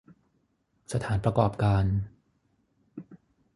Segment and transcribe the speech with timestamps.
[0.93, 1.85] สถานประกอบการ